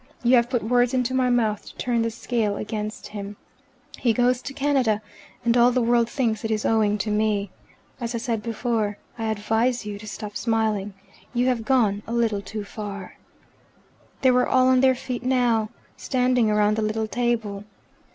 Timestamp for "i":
8.15-8.17, 9.19-9.25